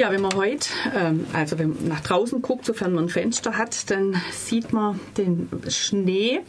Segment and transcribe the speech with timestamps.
[0.00, 3.58] Ja, wenn man heute, ähm, also wenn man nach draußen guckt, sofern man ein Fenster
[3.58, 6.40] hat, dann sieht man den Schnee.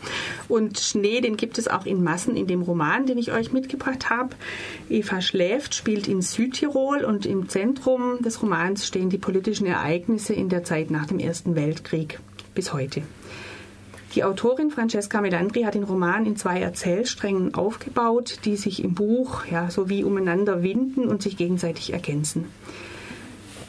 [0.47, 4.09] Und Schnee, den gibt es auch in Massen in dem Roman, den ich euch mitgebracht
[4.09, 4.29] habe.
[4.89, 10.47] Eva schläft, spielt in Südtirol und im Zentrum des Romans stehen die politischen Ereignisse in
[10.47, 12.21] der Zeit nach dem Ersten Weltkrieg
[12.55, 13.01] bis heute.
[14.15, 19.45] Die Autorin Francesca Melandri hat den Roman in zwei Erzählsträngen aufgebaut, die sich im Buch
[19.51, 22.45] ja so wie umeinander winden und sich gegenseitig ergänzen.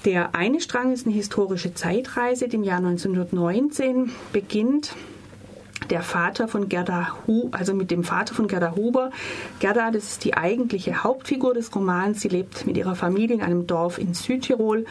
[0.04, 2.46] Der eine Strang ist eine historische Zeitreise.
[2.46, 4.96] Im Jahr 1919 beginnt
[5.90, 9.10] der Vater von Gerda Hu, also mit dem Vater von Gerda Huber.
[9.60, 12.20] Gerda, das ist die eigentliche Hauptfigur des Romans.
[12.20, 14.86] Sie lebt mit ihrer Familie in einem Dorf in Südtirol.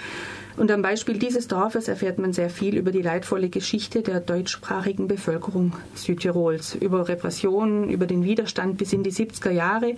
[0.55, 5.09] Und am Beispiel dieses Dorfes erfährt man sehr viel über die leidvolle Geschichte der deutschsprachigen
[5.09, 9.95] Bevölkerung Südtirols, über Repressionen, über den Widerstand bis in die 70er Jahre,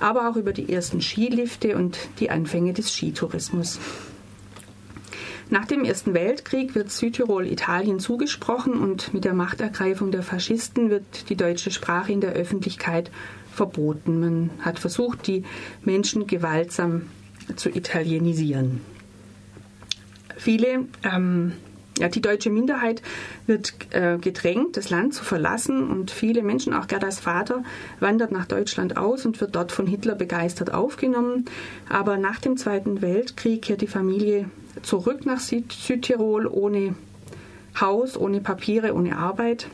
[0.00, 3.78] aber auch über die ersten Skilifte und die Anfänge des Skitourismus.
[5.50, 11.30] Nach dem Ersten Weltkrieg wird Südtirol Italien zugesprochen und mit der Machtergreifung der Faschisten wird
[11.30, 13.10] die deutsche Sprache in der Öffentlichkeit
[13.54, 14.20] verboten.
[14.20, 15.44] Man hat versucht, die
[15.82, 17.08] Menschen gewaltsam
[17.56, 18.82] zu italienisieren.
[20.36, 21.54] Viele ähm,
[21.98, 23.02] ja, die deutsche Minderheit
[23.46, 27.64] wird äh, gedrängt, das Land zu verlassen und viele Menschen, auch Gerdas Vater,
[27.98, 31.46] wandert nach Deutschland aus und wird dort von Hitler begeistert aufgenommen.
[31.88, 34.48] Aber nach dem Zweiten Weltkrieg kehrt die Familie
[34.82, 36.94] zurück nach Süd Südtirol ohne
[37.80, 39.68] Haus, ohne Papiere, ohne Arbeit.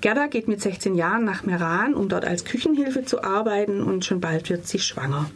[0.00, 4.20] Gerda geht mit 16 Jahren nach Meran, um dort als Küchenhilfe zu arbeiten und schon
[4.20, 5.30] bald wird sie schwanger.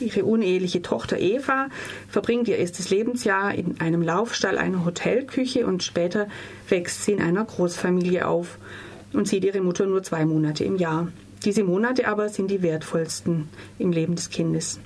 [0.00, 1.68] Ihre uneheliche Tochter Eva
[2.08, 6.28] verbringt ihr erstes Lebensjahr in einem Laufstall einer Hotelküche und später
[6.68, 8.58] wächst sie in einer Großfamilie auf
[9.12, 11.08] und sieht ihre Mutter nur zwei Monate im Jahr.
[11.44, 14.80] Diese Monate aber sind die wertvollsten im Leben des Kindes.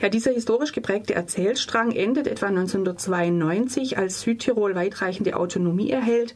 [0.00, 6.34] Ja, dieser historisch geprägte Erzählstrang endet etwa 1992, als Südtirol weitreichende Autonomie erhält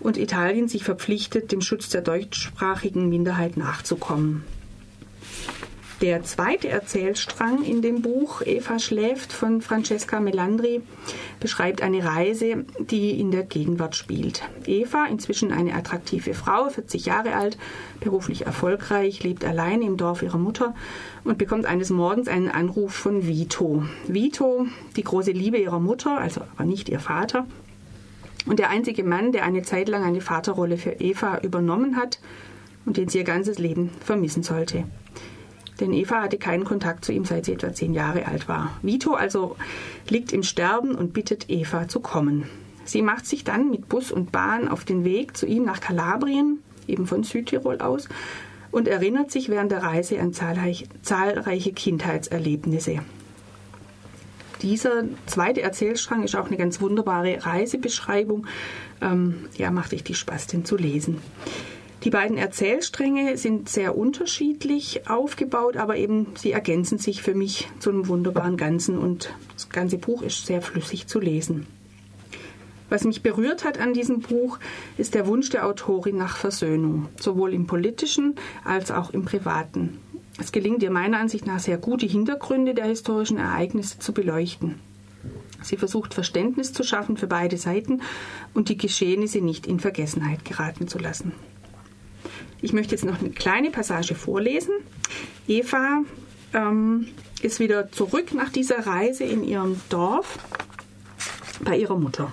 [0.00, 4.44] und Italien sich verpflichtet, dem Schutz der deutschsprachigen Minderheit nachzukommen.
[6.02, 10.82] Der zweite Erzählstrang in dem Buch Eva schläft von Francesca Melandri
[11.40, 14.42] beschreibt eine Reise, die in der Gegenwart spielt.
[14.66, 17.56] Eva, inzwischen eine attraktive Frau, 40 Jahre alt,
[17.98, 20.74] beruflich erfolgreich, lebt allein im Dorf ihrer Mutter
[21.24, 23.82] und bekommt eines Morgens einen Anruf von Vito.
[24.06, 27.46] Vito, die große Liebe ihrer Mutter, also aber nicht ihr Vater,
[28.44, 32.20] und der einzige Mann, der eine Zeit lang eine Vaterrolle für Eva übernommen hat
[32.84, 34.84] und den sie ihr ganzes Leben vermissen sollte
[35.80, 38.72] denn Eva hatte keinen Kontakt zu ihm, seit sie etwa zehn Jahre alt war.
[38.82, 39.56] Vito also
[40.08, 42.44] liegt im Sterben und bittet Eva zu kommen.
[42.84, 46.60] Sie macht sich dann mit Bus und Bahn auf den Weg zu ihm nach Kalabrien,
[46.86, 48.08] eben von Südtirol aus,
[48.70, 53.00] und erinnert sich während der Reise an zahlreich, zahlreiche Kindheitserlebnisse.
[54.62, 58.46] Dieser zweite Erzählstrang ist auch eine ganz wunderbare Reisebeschreibung.
[59.02, 61.18] Ähm, ja, macht richtig Spaß, den zu lesen.
[62.06, 67.90] Die beiden Erzählstränge sind sehr unterschiedlich aufgebaut, aber eben sie ergänzen sich für mich zu
[67.90, 71.66] einem wunderbaren Ganzen und das ganze Buch ist sehr flüssig zu lesen.
[72.90, 74.60] Was mich berührt hat an diesem Buch,
[74.96, 79.98] ist der Wunsch der Autorin nach Versöhnung, sowohl im politischen als auch im privaten.
[80.38, 84.76] Es gelingt ihr meiner Ansicht nach sehr gut, die Hintergründe der historischen Ereignisse zu beleuchten.
[85.60, 88.00] Sie versucht Verständnis zu schaffen für beide Seiten
[88.54, 91.32] und die Geschehnisse nicht in Vergessenheit geraten zu lassen.
[92.62, 94.72] Ich möchte jetzt noch eine kleine Passage vorlesen.
[95.46, 96.02] Eva
[96.54, 97.08] ähm,
[97.42, 100.38] ist wieder zurück nach dieser Reise in ihrem Dorf
[101.60, 102.32] bei ihrer Mutter.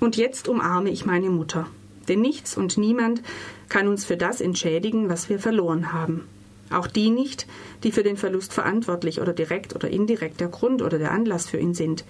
[0.00, 1.66] Und jetzt umarme ich meine Mutter,
[2.08, 3.22] denn nichts und niemand
[3.68, 6.28] kann uns für das entschädigen, was wir verloren haben.
[6.70, 7.46] Auch die nicht,
[7.82, 11.58] die für den Verlust verantwortlich oder direkt oder indirekt der Grund oder der Anlass für
[11.58, 12.04] ihn sind.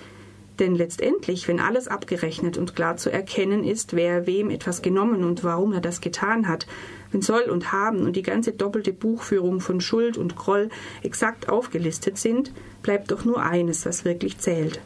[0.59, 5.45] Denn letztendlich, wenn alles abgerechnet und klar zu erkennen ist, wer wem etwas genommen und
[5.45, 6.67] warum er das getan hat,
[7.13, 10.69] wenn Soll und Haben und die ganze doppelte Buchführung von Schuld und Groll
[11.03, 12.53] exakt aufgelistet sind,
[12.83, 14.81] bleibt doch nur eines, was wirklich zählt.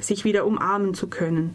[0.00, 1.54] Sich wieder umarmen zu können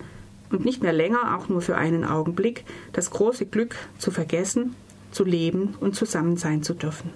[0.49, 2.63] und nicht mehr länger, auch nur für einen Augenblick,
[2.93, 4.75] das große Glück zu vergessen,
[5.11, 7.11] zu leben und zusammen sein zu dürfen.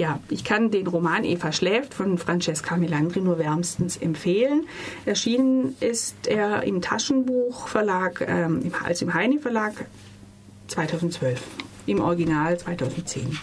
[0.00, 4.66] Ja, ich kann den Roman Eva schläft von Francesca Melandri nur wärmstens empfehlen.
[5.04, 9.74] Erschienen ist er im Taschenbuchverlag, ähm, also im Heine Verlag
[10.68, 11.42] 2012,
[11.84, 13.40] im Original 2010.